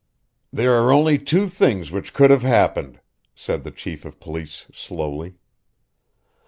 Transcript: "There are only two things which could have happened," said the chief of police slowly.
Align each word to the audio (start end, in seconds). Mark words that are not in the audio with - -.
"There 0.51 0.73
are 0.73 0.91
only 0.91 1.19
two 1.19 1.47
things 1.47 1.91
which 1.91 2.11
could 2.15 2.31
have 2.31 2.41
happened," 2.41 3.01
said 3.35 3.61
the 3.63 3.69
chief 3.69 4.03
of 4.03 4.19
police 4.19 4.65
slowly. 4.73 5.35